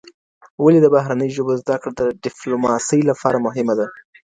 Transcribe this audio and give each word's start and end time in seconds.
ولي 0.63 0.79
د 0.81 0.87
بهرنیو 0.95 1.35
ژبو 1.35 1.53
زده 1.61 1.75
کړه 1.81 1.91
د 1.99 2.01
ډیپلوماسۍ 2.23 2.99
لپاره 3.09 3.43
مهمه 3.45 3.73
ده؟ 3.79 3.87